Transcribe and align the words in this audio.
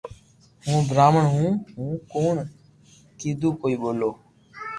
ھون 0.65 0.79
براھمڻ 0.89 1.23
ھون 1.33 1.51
ھون 1.73 1.89
ڪوڻ 2.11 2.35
ڪيدو 3.19 3.49
ڪوئي 3.61 3.75
ٻولو 3.81 4.09